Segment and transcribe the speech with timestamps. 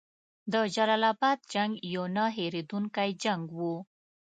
[0.51, 3.75] د جلال اباد جنګ یو نه هیریدونکی جنګ وو.